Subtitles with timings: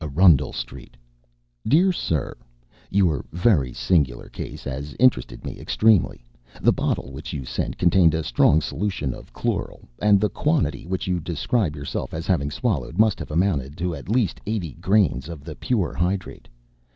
[0.03, 0.97] "Arundel Street.
[1.67, 2.35] "Dear Sir,
[2.89, 6.25] Your very singular case has interested me extremely.
[6.59, 11.05] The bottle which you sent contained a strong solution of chloral, and the quantity which
[11.05, 15.43] you describe yourself as having swallowed must have amounted to at least eighty grains of
[15.43, 16.47] the pure hydrate.